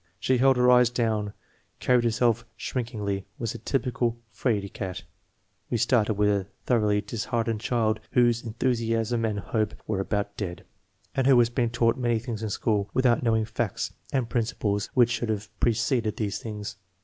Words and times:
She 0.19 0.39
held 0.39 0.57
her 0.57 0.71
eyes 0.71 0.89
down, 0.89 1.33
carried 1.79 2.05
herself 2.05 2.43
shrinkingly, 2.57 3.27
was 3.37 3.53
a 3.53 3.59
typical 3.59 4.17
*f 4.33 4.45
raid 4.45 4.73
cat.' 4.73 5.03
We 5.69 5.77
started 5.77 6.15
with 6.15 6.29
a 6.29 6.47
thoroughly 6.65 7.01
disheartened 7.01 7.61
child, 7.61 7.99
whose 8.13 8.41
enthusiasm 8.43 9.25
and 9.25 9.39
hope 9.39 9.75
were 9.85 9.99
about 9.99 10.35
dead, 10.37 10.63
and 11.13 11.27
who 11.27 11.35
was 11.37 11.51
being 11.51 11.69
taught 11.69 11.97
many 11.97 12.17
things 12.17 12.41
in 12.41 12.49
school 12.49 12.89
with 12.95 13.05
out 13.05 13.21
knowing 13.21 13.45
facts 13.45 13.93
and 14.11 14.27
principles 14.27 14.89
which 14.95 15.11
should 15.11 15.29
have 15.29 15.51
preceded 15.59 16.17
these 16.17 16.39
things. 16.39 16.77